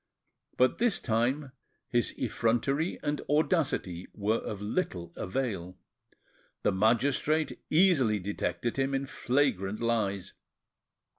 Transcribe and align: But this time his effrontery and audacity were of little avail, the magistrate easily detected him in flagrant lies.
But 0.57 0.79
this 0.79 0.99
time 0.99 1.51
his 1.87 2.17
effrontery 2.17 2.99
and 3.03 3.21
audacity 3.29 4.07
were 4.15 4.39
of 4.39 4.59
little 4.59 5.13
avail, 5.15 5.77
the 6.63 6.71
magistrate 6.71 7.59
easily 7.69 8.17
detected 8.17 8.77
him 8.77 8.95
in 8.95 9.05
flagrant 9.05 9.79
lies. 9.79 10.33